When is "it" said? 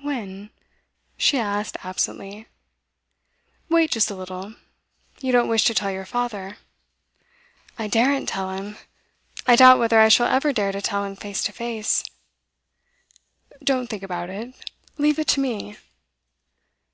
14.30-14.54, 15.18-15.28